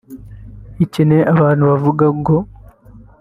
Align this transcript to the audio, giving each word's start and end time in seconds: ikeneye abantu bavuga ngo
ikeneye 0.83 1.23
abantu 1.33 1.63
bavuga 1.71 2.05
ngo 2.19 2.35